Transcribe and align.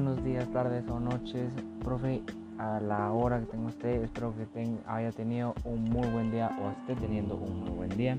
buenos 0.00 0.22
días, 0.22 0.46
tardes 0.52 0.88
o 0.88 1.00
noches, 1.00 1.50
profe. 1.82 2.22
A 2.56 2.78
la 2.78 3.10
hora 3.10 3.40
que 3.40 3.46
tenga 3.46 3.66
usted, 3.66 4.04
espero 4.04 4.32
que 4.32 4.46
haya 4.86 5.10
tenido 5.10 5.54
un 5.64 5.90
muy 5.90 6.06
buen 6.06 6.30
día 6.30 6.56
o 6.62 6.70
esté 6.70 6.94
teniendo 7.04 7.34
un 7.34 7.64
muy 7.64 7.70
buen 7.70 7.88
día. 7.90 8.16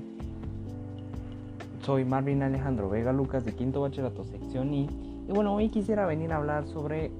Soy 1.80 2.04
Marvin 2.04 2.42
Alejandro 2.42 2.90
Vega 2.90 3.14
Lucas 3.14 3.46
de 3.46 3.54
Quinto 3.54 3.80
Bachillerato 3.80 4.24
Sección 4.24 4.74
I. 4.74 4.90
Y 5.26 5.32
bueno, 5.32 5.54
hoy 5.54 5.70
quisiera 5.70 6.04
venir 6.04 6.34
a 6.34 6.36
hablar 6.36 6.66
sobre 6.66 7.12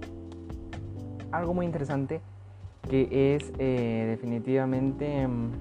algo 1.33 1.55
muy 1.55 1.65
interesante 1.65 2.21
que 2.91 3.35
es 3.37 3.53
eh, 3.57 4.09
definitivamente 4.11 5.27
mm, 5.27 5.53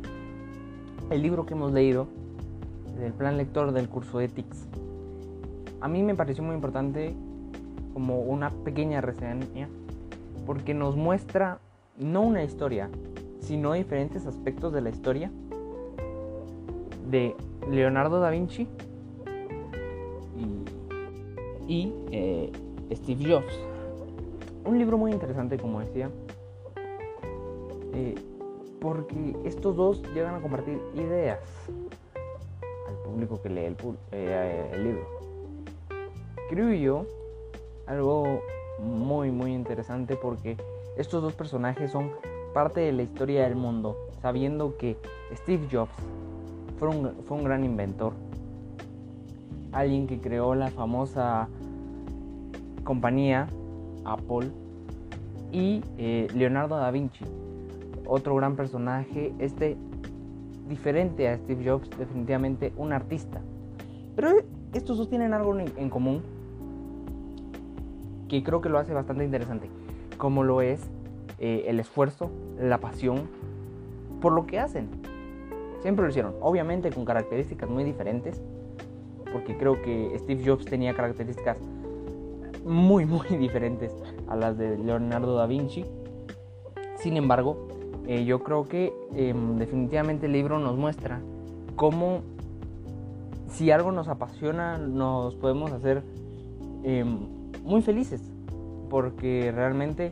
el 1.12 1.22
libro 1.22 1.46
que 1.46 1.54
hemos 1.54 1.72
leído 1.72 2.10
del 3.00 3.14
plan 3.14 3.38
lector 3.38 3.72
del 3.72 3.88
curso 3.88 4.20
Ethics. 4.20 4.68
A 5.80 5.88
mí 5.88 6.04
me 6.04 6.16
pareció 6.16 6.44
muy 6.44 6.56
importante 6.56 7.16
como 8.00 8.22
una 8.22 8.50
pequeña 8.50 9.02
reseña 9.02 9.68
porque 10.46 10.74
nos 10.74 10.96
muestra 10.96 11.60
no 11.98 12.22
una 12.22 12.46
historia, 12.46 12.90
sino 13.42 13.74
diferentes 13.74 14.26
aspectos 14.26 14.72
de 14.72 14.80
la 14.80 14.90
historia 14.90 15.30
de 17.12 17.36
Leonardo 17.70 18.22
da 18.22 18.30
Vinci 18.30 18.70
y, 21.68 21.94
eh, 22.12 22.54
Steve 22.94 23.34
Jobs. 23.34 23.54
Un 24.64 24.80
libro 24.80 24.98
muy 24.98 25.12
interesante, 25.12 25.58
como 25.58 25.82
decía, 25.82 26.10
eh, 27.94 28.16
porque 28.80 29.36
estos 29.44 29.76
dos 29.76 30.02
llegan 30.14 30.36
a 30.36 30.42
compartir 30.42 30.80
ideas 30.96 31.42
al 32.88 32.96
público 33.04 33.42
que 33.42 33.50
lee 33.50 33.66
el, 33.66 33.76
eh, 34.14 34.70
el 34.74 34.84
libro. 34.86 35.06
Creo 36.50 36.72
yo 36.72 37.06
algo 37.90 38.42
muy 38.80 39.32
muy 39.32 39.54
interesante 39.54 40.16
porque 40.16 40.56
estos 40.96 41.22
dos 41.22 41.34
personajes 41.34 41.92
son 41.92 42.12
parte 42.54 42.80
de 42.82 42.92
la 42.92 43.04
historia 43.04 43.44
del 43.44 43.56
mundo, 43.56 43.98
sabiendo 44.22 44.78
que 44.78 44.98
Steve 45.34 45.68
Jobs 45.72 45.92
fue 46.78 46.88
un, 46.88 47.14
fue 47.26 47.38
un 47.38 47.44
gran 47.44 47.64
inventor, 47.64 48.14
alguien 49.72 50.08
que 50.08 50.20
creó 50.20 50.56
la 50.56 50.70
famosa 50.70 51.48
compañía 52.84 53.48
Apple 54.06 54.50
y 55.52 55.82
eh, 55.98 56.28
Leonardo 56.34 56.78
da 56.78 56.92
Vinci, 56.92 57.26
otro 58.06 58.36
gran 58.36 58.56
personaje, 58.56 59.34
este 59.40 59.78
diferente 60.68 61.28
a 61.28 61.38
Steve 61.38 61.68
Jobs, 61.68 61.90
definitivamente 61.98 62.72
un 62.78 62.94
artista. 62.94 63.42
Pero 64.16 64.32
estos 64.74 64.98
dos 64.98 65.10
tienen 65.10 65.34
algo 65.34 65.58
en 65.58 65.90
común 65.90 66.22
que 68.30 68.44
creo 68.44 68.62
que 68.62 68.70
lo 68.70 68.80
hace 68.80 68.94
bastante 68.94 69.26
interesante, 69.26 69.70
como 70.18 70.44
lo 70.44 70.62
es 70.62 70.90
eh, 71.40 71.66
el 71.68 71.80
esfuerzo, 71.80 72.32
la 72.60 72.78
pasión 72.78 73.28
por 74.22 74.32
lo 74.32 74.46
que 74.46 74.60
hacen. 74.60 74.88
Siempre 75.82 76.04
lo 76.04 76.10
hicieron, 76.10 76.36
obviamente 76.42 76.92
con 76.92 77.06
características 77.06 77.70
muy 77.70 77.84
diferentes, 77.84 78.42
porque 79.32 79.58
creo 79.58 79.82
que 79.82 80.16
Steve 80.20 80.44
Jobs 80.46 80.66
tenía 80.66 80.94
características 80.94 81.58
muy, 82.66 83.06
muy 83.06 83.28
diferentes 83.38 83.92
a 84.28 84.36
las 84.36 84.58
de 84.58 84.78
Leonardo 84.78 85.36
da 85.36 85.46
Vinci. 85.46 85.86
Sin 86.98 87.18
embargo, 87.18 87.68
eh, 88.08 88.26
yo 88.26 88.40
creo 88.44 88.68
que 88.68 88.94
em, 89.16 89.58
definitivamente 89.58 90.26
el 90.26 90.34
libro 90.34 90.60
nos 90.60 90.76
muestra 90.76 91.22
cómo 91.76 92.22
si 93.48 93.72
algo 93.72 93.92
nos 93.92 94.08
apasiona, 94.08 94.78
nos 94.78 95.36
podemos 95.36 95.72
hacer 95.72 96.04
em, 96.84 97.39
muy 97.64 97.82
felices, 97.82 98.22
porque 98.90 99.52
realmente 99.54 100.10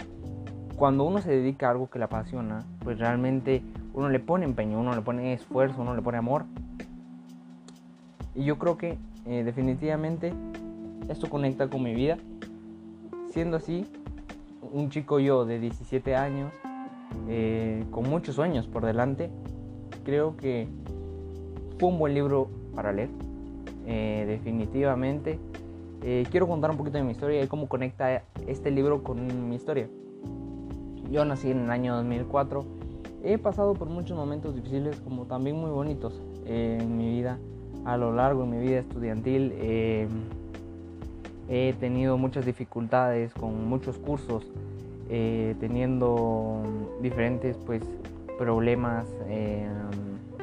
cuando 0.76 1.04
uno 1.04 1.22
se 1.22 1.32
dedica 1.32 1.68
a 1.68 1.72
algo 1.72 1.90
que 1.90 1.98
le 1.98 2.06
apasiona, 2.06 2.64
pues 2.84 3.00
realmente 3.00 3.64
uno 3.94 4.10
le 4.10 4.20
pone 4.20 4.46
empeño, 4.46 4.80
uno 4.80 4.94
le 4.94 5.02
pone 5.02 5.34
esfuerzo, 5.34 5.82
uno 5.82 5.96
le 5.96 6.02
pone 6.04 6.20
amor. 6.20 6.46
Y 8.36 8.44
yo 8.44 8.60
creo 8.60 8.78
que 8.78 8.98
eh, 9.26 9.44
definitivamente 9.44 10.34
esto 11.10 11.30
conecta 11.30 11.68
con 11.68 11.82
mi 11.82 11.96
vida. 11.96 12.18
Siendo 13.32 13.58
así, 13.58 13.88
un 14.72 14.90
chico 14.92 15.20
yo 15.20 15.46
de 15.46 15.60
17 15.60 16.16
años, 16.16 16.54
eh, 17.28 17.84
con 17.90 18.08
muchos 18.08 18.36
sueños 18.36 18.68
por 18.68 18.86
delante, 18.86 19.32
creo 20.06 20.38
que 20.38 20.68
fue 21.80 21.90
un 21.90 21.98
buen 21.98 22.14
libro 22.14 22.50
para 22.76 22.92
leer. 22.92 23.10
Eh, 23.88 24.26
definitivamente 24.28 25.40
eh, 26.04 26.26
quiero 26.30 26.48
contar 26.48 26.70
un 26.72 26.78
poquito 26.78 26.98
de 26.98 27.04
mi 27.04 27.12
historia 27.12 27.44
y 27.44 27.48
cómo 27.48 27.68
conecta 27.68 28.24
este 28.46 28.72
libro 28.72 29.04
con 29.04 29.50
mi 29.50 29.56
historia. 29.56 29.88
Yo 31.12 31.26
nací 31.26 31.50
en 31.52 31.62
el 31.62 31.72
año 31.72 31.96
2004. 31.96 32.66
He 33.24 33.38
pasado 33.38 33.74
por 33.74 33.90
muchos 33.90 34.16
momentos 34.16 34.56
difíciles 34.56 35.00
como 35.02 35.26
también 35.26 35.56
muy 35.56 35.72
bonitos 35.72 36.22
en 36.46 36.98
mi 36.98 37.10
vida. 37.10 37.40
A 37.86 37.98
lo 37.98 38.14
largo 38.14 38.44
de 38.44 38.48
mi 38.48 38.60
vida 38.60 38.80
estudiantil 38.80 39.54
eh, 39.56 40.08
he 41.50 41.74
tenido 41.80 42.18
muchas 42.18 42.46
dificultades 42.46 43.34
con 43.34 43.68
muchos 43.68 43.98
cursos, 43.98 44.46
eh, 45.10 45.56
teniendo 45.60 46.62
diferentes 47.02 47.58
pues 47.58 47.82
problemas. 48.38 49.08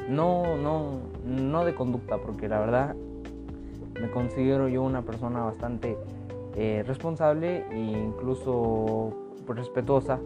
no, 0.09 0.57
no, 0.57 0.99
no 1.25 1.65
de 1.65 1.73
conducta, 1.73 2.17
porque 2.17 2.47
la 2.47 2.59
verdad 2.59 2.95
me 4.05 4.11
considero 4.11 4.67
yo 4.67 4.83
una 4.83 5.01
persona 5.01 5.41
bastante 5.41 5.97
eh, 6.55 6.83
responsable 6.85 7.65
e 7.71 7.79
incluso 7.79 9.13
respetuosa. 9.47 10.19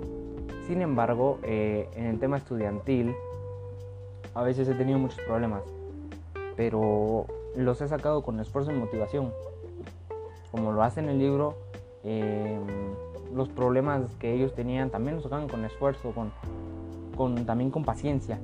Sin 0.67 0.81
embargo, 0.81 1.40
eh, 1.44 1.89
en 1.95 2.06
el 2.06 2.19
tema 2.19 2.38
estudiantil, 2.38 3.16
a 4.35 4.44
veces 4.44 4.68
he 4.68 4.73
tenido 4.73 5.00
muchos 5.00 5.19
problemas, 5.22 5.63
pero 6.56 7.25
los 7.56 7.81
he 7.81 7.88
sacado 7.88 8.22
con 8.22 8.39
esfuerzo 8.39 8.72
y 8.72 8.75
motivación. 8.75 9.31
Como 10.51 10.73
lo 10.73 10.84
hace 10.84 11.00
en 11.00 11.09
el 11.09 11.19
libro, 11.19 11.56
em, 12.03 12.66
los 13.34 13.47
problemas 13.50 14.13
que 14.19 14.34
ellos 14.34 14.53
tenían 14.53 14.89
también 14.89 15.16
los 15.16 15.23
sacan 15.23 15.47
con 15.47 15.63
esfuerzo, 15.63 16.13
con, 17.16 17.45
también 17.45 17.72
con 17.72 17.85
paciencia, 17.85 18.39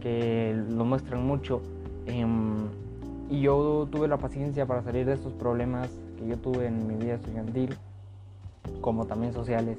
que 0.00 0.54
lo 0.68 0.84
muestran 0.84 1.26
mucho. 1.26 1.62
Em, 2.06 2.85
y 3.28 3.40
yo 3.40 3.88
tuve 3.90 4.08
la 4.08 4.18
paciencia 4.18 4.66
para 4.66 4.82
salir 4.82 5.06
de 5.06 5.14
estos 5.14 5.32
problemas 5.32 5.90
que 6.18 6.26
yo 6.26 6.36
tuve 6.36 6.66
en 6.66 6.86
mi 6.86 6.94
vida 6.94 7.14
estudiantil, 7.14 7.76
como 8.80 9.06
también 9.06 9.32
sociales, 9.32 9.78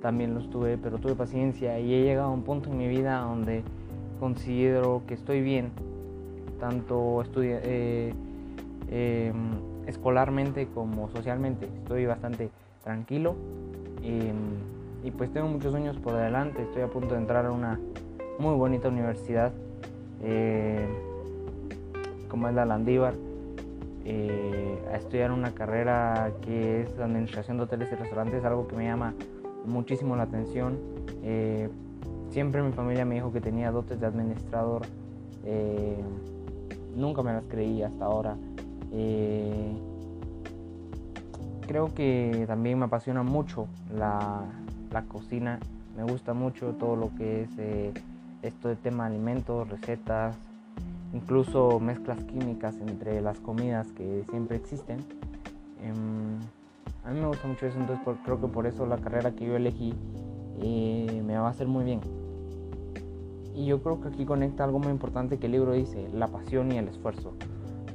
también 0.00 0.34
los 0.34 0.48
tuve, 0.50 0.78
pero 0.78 0.98
tuve 0.98 1.14
paciencia 1.14 1.78
y 1.78 1.92
he 1.92 2.02
llegado 2.02 2.28
a 2.28 2.32
un 2.32 2.42
punto 2.42 2.70
en 2.70 2.78
mi 2.78 2.88
vida 2.88 3.20
donde 3.20 3.62
considero 4.20 5.02
que 5.06 5.14
estoy 5.14 5.42
bien, 5.42 5.70
tanto 6.58 7.22
eh, 7.36 8.12
em, 8.90 9.34
escolarmente 9.86 10.68
como 10.74 11.08
socialmente. 11.10 11.68
Estoy 11.82 12.06
bastante 12.06 12.50
tranquilo 12.84 13.36
em, 14.02 14.34
y 15.04 15.10
pues 15.10 15.32
tengo 15.32 15.48
muchos 15.48 15.72
sueños 15.72 15.96
por 15.98 16.14
delante. 16.14 16.62
Estoy 16.62 16.82
a 16.82 16.88
punto 16.88 17.14
de 17.14 17.20
entrar 17.20 17.46
a 17.46 17.52
una 17.52 17.78
muy 18.38 18.54
bonita 18.54 18.88
universidad. 18.88 19.52
Eh, 20.22 20.86
como 22.28 22.48
es 22.48 22.54
la 22.54 22.64
Landívar, 22.64 23.14
eh, 24.04 24.78
a 24.90 24.96
estudiar 24.96 25.32
una 25.32 25.52
carrera 25.54 26.32
que 26.40 26.82
es 26.82 26.98
Administración 26.98 27.58
de 27.58 27.64
Hoteles 27.64 27.92
y 27.92 27.94
Restaurantes, 27.94 28.44
algo 28.44 28.66
que 28.66 28.76
me 28.76 28.84
llama 28.84 29.14
muchísimo 29.66 30.16
la 30.16 30.22
atención. 30.22 30.78
Eh, 31.22 31.68
siempre 32.30 32.62
mi 32.62 32.72
familia 32.72 33.04
me 33.04 33.16
dijo 33.16 33.32
que 33.32 33.40
tenía 33.40 33.70
dotes 33.70 34.00
de 34.00 34.06
administrador, 34.06 34.82
eh, 35.44 36.02
nunca 36.96 37.22
me 37.22 37.32
las 37.32 37.44
creí 37.48 37.82
hasta 37.82 38.04
ahora. 38.04 38.36
creo 41.66 41.92
que 41.94 42.44
también 42.46 42.78
me 42.78 42.86
apasiona 42.86 43.22
mucho 43.22 43.66
la, 43.94 44.40
la, 44.90 45.02
cocina, 45.02 45.58
me 45.98 46.02
gusta 46.02 46.32
mucho 46.32 46.72
todo 46.78 46.96
lo 46.96 47.14
que 47.14 47.42
es 47.42 47.50
esto 48.40 48.68
de 48.68 48.76
tema 48.76 49.06
de 49.06 49.16
alimentos, 49.16 49.68
recetas, 49.68 50.38
incluso 51.12 51.80
mezclas 51.80 52.22
químicas 52.24 52.76
entre 52.80 53.20
las 53.20 53.40
comidas 53.40 53.90
que 53.92 54.24
siempre 54.30 54.56
existen. 54.56 54.98
Em, 55.82 56.38
a 57.04 57.10
mí 57.10 57.20
me 57.20 57.26
gusta 57.26 57.46
mucho 57.48 57.66
eso, 57.66 57.78
entonces 57.78 58.04
creo 58.24 58.40
que 58.40 58.48
por 58.48 58.66
eso 58.66 58.86
la 58.86 58.98
carrera 58.98 59.32
que 59.32 59.46
yo 59.46 59.56
elegí 59.56 59.94
eh, 60.60 61.22
me 61.24 61.38
va 61.38 61.46
a 61.46 61.50
hacer 61.50 61.66
muy 61.66 61.84
bien. 61.84 62.00
Y 63.54 63.66
yo 63.66 63.82
creo 63.82 64.00
que 64.00 64.08
aquí 64.08 64.24
conecta 64.24 64.64
algo 64.64 64.78
muy 64.78 64.90
importante 64.90 65.38
que 65.38 65.46
el 65.46 65.52
libro 65.52 65.72
dice, 65.72 66.08
la 66.12 66.28
pasión 66.28 66.70
y 66.72 66.78
el 66.78 66.88
esfuerzo. 66.88 67.32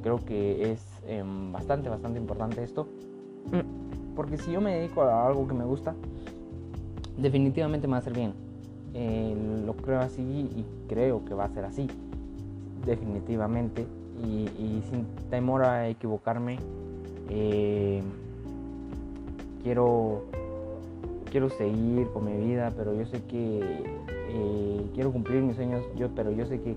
Creo 0.02 0.22
que 0.24 0.72
es 0.72 0.84
em, 1.06 1.52
bastante, 1.52 1.88
bastante 1.88 2.18
importante 2.18 2.62
esto. 2.62 2.86
Porque 4.16 4.36
si 4.36 4.52
yo 4.52 4.60
me 4.60 4.76
dedico 4.76 5.02
a 5.02 5.26
algo 5.26 5.46
que 5.48 5.54
me 5.54 5.64
gusta, 5.64 5.94
definitivamente 7.16 7.86
me 7.86 7.92
va 7.92 7.96
a 7.96 8.00
hacer 8.00 8.12
bien. 8.12 8.34
Eh, 8.92 9.34
lo 9.64 9.74
creo 9.74 10.00
así 10.00 10.22
y 10.22 10.64
creo 10.88 11.24
que 11.24 11.34
va 11.34 11.44
a 11.44 11.48
ser 11.48 11.64
así 11.64 11.88
definitivamente 12.84 13.86
y, 14.22 14.82
sin 14.90 15.06
temor 15.30 15.64
a 15.64 15.88
equivocarme 15.88 16.58
eh, 17.28 18.02
quiero 19.62 20.22
quiero 21.34 21.50
seguir 21.50 22.06
con 22.10 22.26
mi 22.26 22.46
vida, 22.46 22.72
pero 22.76 22.94
yo 22.94 23.04
sé 23.06 23.20
que 23.24 23.60
eh, 24.28 24.90
quiero 24.94 25.10
cumplir 25.10 25.42
mis 25.42 25.56
sueños, 25.56 25.84
yo, 25.96 26.08
pero 26.14 26.30
yo 26.30 26.46
sé 26.46 26.60
que 26.60 26.76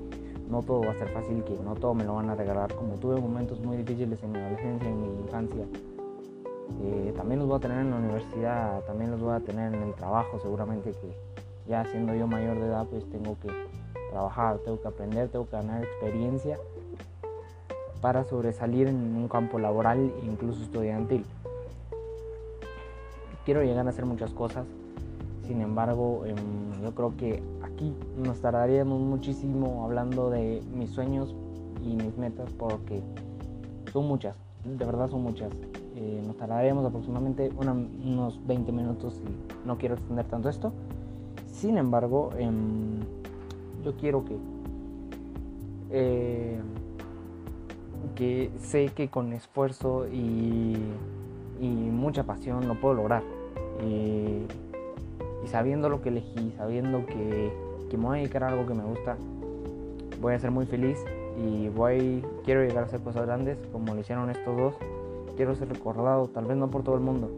no 0.50 0.64
todo 0.64 0.82
va 0.82 0.94
a 0.94 0.96
ser 0.96 1.10
fácil, 1.10 1.44
que 1.44 1.56
no 1.64 1.76
todo 1.76 1.94
me 1.94 2.04
lo 2.04 2.16
van 2.16 2.32
a 2.32 2.36
regalar, 2.36 2.74
como 2.74 2.96
tuve 2.96 3.22
momentos 3.22 3.60
muy 3.60 3.78
difíciles 3.78 4.22
en 4.24 4.32
mi 4.32 4.40
adolescencia, 4.40 4.90
en 4.90 5.02
mi 5.02 5.22
infancia. 5.22 5.64
Eh, 6.82 7.14
también 7.16 7.40
los 7.40 7.48
voy 7.48 7.58
a 7.58 7.60
tener 7.60 7.78
en 7.78 7.92
la 7.92 7.98
universidad, 7.98 8.82
también 8.86 9.12
los 9.12 9.22
voy 9.22 9.36
a 9.36 9.40
tener 9.42 9.76
en 9.76 9.84
el 9.84 9.94
trabajo, 9.94 10.40
seguramente 10.40 10.90
que 10.90 11.16
ya 11.70 11.86
siendo 11.86 12.16
yo 12.16 12.26
mayor 12.26 12.60
de 12.60 12.66
edad, 12.66 12.88
pues 12.90 13.08
tengo 13.12 13.38
que 13.40 13.50
trabajar, 14.10 14.60
tengo 14.60 14.82
que 14.82 14.88
aprender, 14.88 15.30
tengo 15.30 15.46
que 15.46 15.56
ganar 15.56 15.84
experiencia 15.84 16.58
para 18.02 18.24
sobresalir 18.24 18.88
en 18.88 19.16
un 19.16 19.28
campo 19.28 19.60
laboral 19.60 20.12
e 20.22 20.26
incluso 20.26 20.64
estudiantil 20.64 21.26
quiero 23.48 23.64
llegar 23.64 23.88
a 23.88 23.92
hacer 23.92 24.06
muchas 24.06 24.34
cosas. 24.34 24.66
Sin 25.48 25.62
embargo, 25.62 26.26
em, 26.26 26.84
yo 26.84 26.94
creo 26.94 27.16
que 27.16 27.42
aquí 27.64 27.94
nos 28.18 28.42
tardaríamos 28.42 29.00
muchísimo 29.00 29.86
hablando 29.86 30.30
de 30.30 30.62
mis 30.76 30.90
sueños 30.90 31.34
y 31.82 31.96
mis 31.96 32.18
metas 32.18 32.52
porque 32.60 33.02
son 33.94 34.06
muchas, 34.06 34.36
de 34.66 34.84
verdad 34.84 35.10
son 35.10 35.24
muchas. 35.24 35.50
Eh, 35.96 36.22
nos 36.28 36.36
tardaríamos 36.36 36.86
aproximadamente 36.86 37.50
unos 37.58 38.46
20 38.46 38.74
minutos 38.74 39.22
y 39.24 39.66
no 39.66 39.78
quiero 39.78 39.96
extender 39.96 40.26
tanto 40.26 40.50
esto. 40.50 40.74
Sin 41.50 41.78
embargo, 41.78 42.32
em, 42.38 43.00
yo 43.88 43.96
quiero 43.96 44.26
que, 44.26 44.36
eh, 45.92 46.60
que 48.16 48.52
sé 48.60 48.90
que 48.94 49.08
con 49.08 49.32
esfuerzo 49.32 50.08
y, 50.10 50.76
y 51.62 51.68
mucha 51.68 52.24
pasión 52.24 52.68
lo 52.68 52.76
puedo 52.76 52.96
lograr. 52.96 53.24
Y, 53.86 54.46
sabiendo 55.46 55.88
lo 55.88 56.02
que 56.02 56.10
elegí, 56.10 56.54
sabiendo 56.58 57.06
que, 57.06 57.54
me 57.94 58.04
voy 58.04 58.18
a 58.18 58.20
dedicar 58.20 58.44
a 58.44 58.50
algo 58.50 58.68
que 58.68 58.74
me 58.74 58.84
gusta, 58.84 59.16
voy 60.20 60.34
a 60.34 60.40
ser 60.40 60.52
muy 60.52 60.66
feliz 60.66 60.98
y 61.42 61.70
voy, 61.70 62.22
quiero 62.44 62.64
llegar 62.64 62.84
a 62.84 62.88
hacer 62.88 63.00
cosas 63.00 63.26
grandes 63.26 63.58
como 63.72 63.94
lo 63.94 64.02
hicieron 64.02 64.30
estos 64.30 64.58
dos. 64.58 64.76
Quiero 65.38 65.56
ser 65.56 65.70
recordado, 65.70 66.28
tal 66.28 66.44
vez 66.44 66.58
no 66.58 66.70
por 66.70 66.84
todo 66.84 66.96
el 66.96 67.02
mundo, 67.02 67.32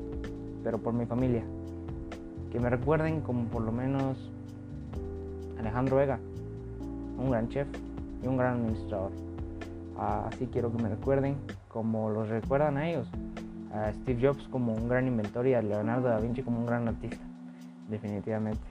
pero 0.63 0.80
por 0.80 0.95
mi 0.95 1.06
familia. 1.06 1.44
Que 2.52 2.60
me 2.60 2.72
recuerden 2.72 3.22
como 3.22 3.44
por 3.44 3.62
lo 3.62 3.72
menos 3.72 4.18
Alejandro 5.60 5.98
Vega, 5.98 6.19
un 7.19 7.31
gran 7.31 7.50
chef 7.50 7.68
y 8.24 8.27
un 8.27 8.38
gran 8.38 8.56
administrador. 8.56 9.12
Así 9.98 10.48
quiero 10.48 10.71
que 10.71 10.81
me 10.81 10.89
recuerden 10.89 11.36
como 11.68 12.10
los 12.10 12.30
recuerdan 12.30 12.77
a 12.77 12.89
ellos 12.89 13.07
a 13.74 13.92
Steve 13.92 14.27
Jobs 14.27 14.48
como 14.50 14.74
un 14.74 14.88
gran 14.88 15.07
inventor 15.07 15.45
y 15.48 15.54
a 15.54 15.62
Leonardo 15.62 16.10
da 16.10 16.19
Vinci 16.19 16.42
como 16.42 16.60
un 16.60 16.66
gran 16.66 16.88
artista, 16.88 17.24
definitivamente. 17.89 18.62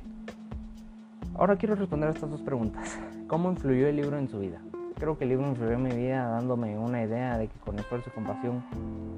Ahora 1.34 1.56
quiero 1.56 1.76
responder 1.76 2.08
a 2.08 2.12
estas 2.12 2.30
dos 2.30 2.40
preguntas. 2.40 2.98
¿Cómo 3.28 3.50
influyó 3.50 3.86
el 3.86 3.96
libro 3.96 4.18
en 4.18 4.28
su 4.28 4.40
vida? 4.40 4.60
Creo 4.96 5.16
que 5.16 5.24
el 5.24 5.30
libro 5.30 5.46
influyó 5.46 5.72
en 5.72 5.82
mi 5.82 5.94
vida 5.94 6.26
dándome 6.26 6.76
una 6.76 7.04
idea 7.04 7.38
de 7.38 7.46
que 7.46 7.58
con 7.60 7.78
esfuerzo 7.78 8.10
y 8.10 8.14
compasión 8.14 8.64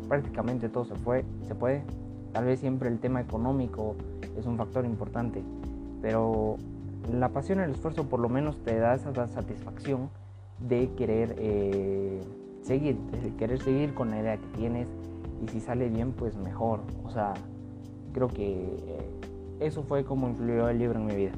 prácticamente 0.07 0.69
todo 0.69 0.85
se, 0.85 0.95
fue, 0.97 1.25
se 1.47 1.55
puede. 1.55 1.83
Tal 2.33 2.45
vez 2.45 2.61
siempre 2.61 2.91
el 2.91 2.99
tema 2.99 3.23
económico 3.23 3.97
es 4.37 4.45
un 4.45 4.59
factor 4.59 4.85
importante, 4.85 5.43
pero 6.03 6.59
la 7.13 7.31
pasión 7.31 7.61
el 7.61 7.71
esfuerzo 7.71 8.05
por 8.05 8.21
lo 8.21 8.29
menos 8.29 8.57
te 8.65 8.79
da 8.79 8.95
esa 8.95 9.13
satisfacción 9.27 10.11
de 10.69 10.91
querer 10.97 11.35
eh, 11.39 12.21
seguir, 12.63 12.99
querer 13.39 13.61
seguir 13.63 13.95
con 13.95 14.11
la 14.11 14.21
idea 14.21 14.37
que 14.37 14.47
tienes, 14.59 14.89
y 15.43 15.49
si 15.49 15.61
sale 15.61 15.89
bien, 15.89 16.13
pues 16.13 16.37
mejor. 16.37 16.81
O 17.05 17.11
sea, 17.11 17.33
creo 18.13 18.29
que 18.29 18.53
eh, 18.53 19.11
eso 19.61 19.83
fue 19.83 20.05
como 20.05 20.29
influyó 20.29 20.69
el 20.69 20.79
libro 20.79 20.99
en 20.99 21.07
mi 21.07 21.15
vida. 21.15 21.33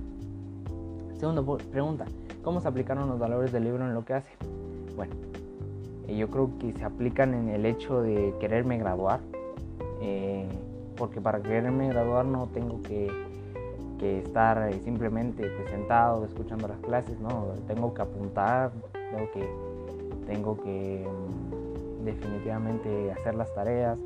Segunda 1.19 1.43
pregunta, 1.71 2.07
¿cómo 2.43 2.61
se 2.61 2.69
aplicaron 2.69 3.09
los 3.09 3.19
valores 3.19 3.53
del 3.53 3.65
libro 3.65 3.87
en 3.87 3.95
lo 3.95 4.05
que 4.05 4.15
hace? 4.15 4.31
Bueno, 4.97 5.15
eh, 6.09 6.17
yo 6.17 6.29
creo 6.29 6.51
que 6.59 6.73
se 6.73 6.85
aplican 6.85 7.35
en 7.35 7.49
el 7.49 7.65
hecho 7.65 8.03
de 8.03 8.35
quererme 8.41 8.79
graduar, 8.79 9.21
porque 10.97 11.21
para 11.21 11.41
quererme 11.41 11.89
graduar 11.89 12.25
no 12.27 12.49
tengo 12.53 12.83
que, 12.83 13.09
estar 14.03 14.73
simplemente 14.85 15.49
pues, 15.49 15.71
sentado 15.71 16.25
escuchando 16.25 16.69
las 16.69 16.79
clases, 16.81 17.19
no, 17.21 17.55
tengo 17.67 17.95
que 17.95 18.03
apuntar, 18.03 18.73
tengo 18.93 19.31
que, 19.33 19.49
tengo 20.27 20.57
que 20.63 21.07
mm, 21.09 22.05
definitivamente 22.05 23.13
hacer 23.13 23.35
las 23.35 23.53
tareas, 23.55 23.99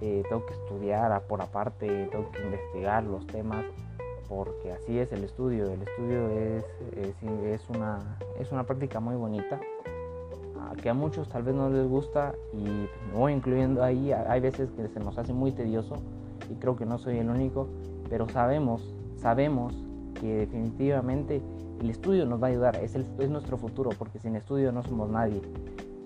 eh, 0.00 0.22
tengo 0.28 0.44
que 0.44 0.54
estudiar 0.54 1.22
por 1.26 1.40
aparte, 1.40 2.08
tengo 2.10 2.30
que 2.32 2.42
investigar 2.42 3.04
los 3.04 3.26
temas, 3.26 3.64
porque 4.28 4.72
así 4.72 4.98
es 4.98 5.12
el 5.12 5.24
estudio. 5.24 5.70
El 5.70 5.82
estudio 5.82 6.28
es, 6.30 6.64
es, 6.96 7.70
una, 7.70 8.18
es 8.38 8.52
una 8.52 8.64
práctica 8.64 9.00
muy 9.00 9.14
bonita, 9.14 9.60
que 10.82 10.90
a 10.90 10.94
muchos 10.94 11.28
tal 11.28 11.42
vez 11.42 11.54
no 11.54 11.70
les 11.70 11.86
gusta 11.88 12.34
y 12.52 12.64
me 12.64 13.14
voy 13.14 13.32
incluyendo 13.32 13.82
ahí. 13.82 14.12
Hay 14.12 14.40
veces 14.40 14.70
que 14.72 14.88
se 14.88 15.00
nos 15.00 15.16
hace 15.18 15.32
muy 15.32 15.52
tedioso 15.52 15.96
y 16.50 16.54
creo 16.56 16.76
que 16.76 16.84
no 16.84 16.98
soy 16.98 17.18
el 17.18 17.30
único, 17.30 17.68
pero 18.08 18.28
sabemos, 18.28 18.95
sabemos 19.16 19.74
que 20.20 20.36
definitivamente 20.36 21.42
el 21.80 21.90
estudio 21.90 22.24
nos 22.26 22.42
va 22.42 22.46
a 22.46 22.50
ayudar, 22.50 22.76
es, 22.76 22.94
es 22.94 23.30
nuestro 23.30 23.58
futuro, 23.58 23.90
porque 23.98 24.18
sin 24.18 24.36
estudio 24.36 24.72
no 24.72 24.82
somos 24.82 25.10
nadie. 25.10 25.42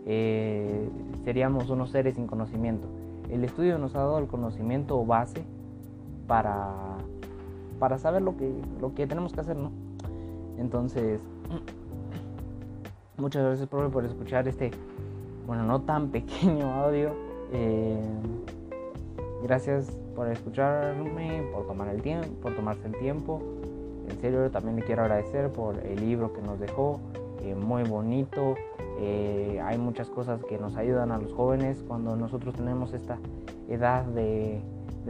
Eh, 0.07 0.89
seríamos 1.25 1.71
unos 1.71 1.91
seres 1.91 2.15
sin 2.15 2.27
conocimiento. 2.27 2.89
El 3.29 3.45
estudio 3.45 3.79
nos 3.79 3.95
ha 3.95 4.01
dado 4.01 4.19
el 4.19 4.27
conocimiento 4.27 5.05
base 5.05 5.45
para, 6.27 6.97
para 7.79 7.99
saber 7.99 8.23
lo 8.23 8.37
que, 8.37 8.53
lo 8.81 8.95
que 8.95 9.07
tenemos 9.07 9.33
que 9.33 9.41
hacer, 9.41 9.57
¿no? 9.57 9.71
Entonces, 10.59 11.21
muchas 13.17 13.45
gracias, 13.45 13.69
profe, 13.69 13.89
por 13.91 14.05
escuchar 14.05 14.49
este, 14.49 14.73
bueno, 15.47 15.65
no 15.65 15.83
tan 15.83 16.09
pequeño 16.13 16.73
audio. 16.73 17.11
Eh, 17.53 18.01
gracias 19.43 20.00
por 20.15 20.29
escucharme, 20.29 21.43
por 21.53 21.67
tomar 21.67 21.89
el 21.89 22.03
tiempo, 22.03 22.29
por 22.43 22.55
tomarse 22.55 22.87
el 22.87 22.97
tiempo. 22.97 23.43
En 24.09 24.21
serio, 24.21 24.51
también 24.51 24.77
le 24.77 24.83
quiero 24.83 25.03
agradecer 25.03 25.51
por 25.51 25.79
el 25.79 26.01
libro 26.01 26.33
que 26.33 26.43
nos 26.43 26.59
dejó, 26.59 27.01
eh, 27.43 27.55
muy 27.55 27.85
bonito. 27.85 28.55
Eh, 28.99 29.61
hay 29.65 29.79
muchas 29.79 30.11
cosas 30.11 30.45
que 30.45 30.59
nos 30.59 30.77
ayudan 30.77 31.11
a 31.11 31.19
los 31.19 31.33
jóvenes 31.33 31.83
cuando 31.87 32.17
nosotros 32.17 32.55
tenemos 32.55 32.93
esta 32.93 33.19
edad 33.69 34.05
de, 34.05 34.61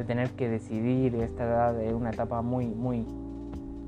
tener 0.06 0.30
que 0.30 0.48
decidir, 0.48 1.14
esta 1.16 1.44
edad 1.44 1.74
de 1.74 1.92
una 1.92 2.10
etapa 2.10 2.40
muy, 2.40 2.66
muy, 2.66 3.04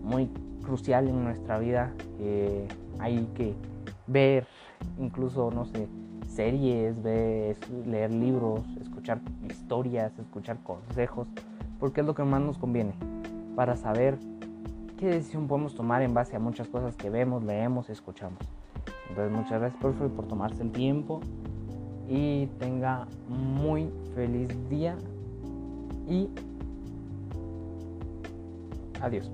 muy 0.02 0.28
crucial 0.62 1.08
en 1.08 1.24
nuestra 1.24 1.58
vida. 1.58 1.92
Eh, 2.18 2.66
hay 2.98 3.28
que 3.34 3.54
ver 4.06 4.46
incluso, 4.98 5.50
no 5.50 5.64
sé, 5.66 5.88
series, 6.34 6.96
leer 7.02 8.10
libros, 8.10 8.60
escuchar 8.80 9.20
historias, 9.48 10.12
escuchar 10.18 10.58
consejos, 10.62 11.28
porque 11.78 12.00
es 12.00 12.06
lo 12.06 12.14
que 12.14 12.24
más 12.24 12.40
nos 12.40 12.58
conviene 12.58 12.92
para 13.54 13.76
saber 13.76 14.18
qué 14.98 15.06
decisión 15.06 15.46
podemos 15.46 15.74
tomar 15.74 16.02
en 16.02 16.14
base 16.14 16.36
a 16.36 16.38
muchas 16.38 16.68
cosas 16.68 16.96
que 16.96 17.10
vemos, 17.10 17.44
leemos 17.44 17.88
y 17.88 17.92
escuchamos. 17.92 18.38
Entonces 19.08 19.36
muchas 19.36 19.60
gracias 19.60 19.80
por, 19.80 19.92
por 20.10 20.26
tomarse 20.26 20.62
el 20.62 20.70
tiempo 20.70 21.20
y 22.08 22.46
tenga 22.58 23.06
muy 23.28 23.90
feliz 24.14 24.48
día 24.68 24.96
y 26.08 26.28
adiós. 29.00 29.30